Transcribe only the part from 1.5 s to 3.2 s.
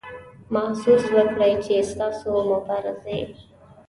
چې ستاسو مبارزې.